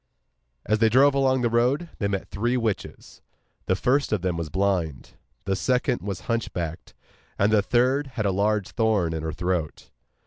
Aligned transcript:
As 0.65 0.79
they 0.79 0.89
drove 0.89 1.13
along 1.13 1.41
the 1.41 1.49
road 1.51 1.89
they 1.99 2.07
met 2.07 2.27
three 2.27 2.57
witches; 2.57 3.21
the 3.67 3.75
first 3.75 4.11
of 4.11 4.23
them 4.23 4.35
was 4.35 4.49
blind, 4.49 5.13
the 5.45 5.55
second 5.55 6.01
was 6.01 6.21
hunchbacked, 6.21 6.95
and 7.37 7.53
the 7.53 7.61
third 7.61 8.07
had 8.17 8.25
a 8.25 8.31
large 8.31 8.69
thorn 8.69 9.13
in 9.13 9.21
her 9.21 9.31
throat. 9.31 9.91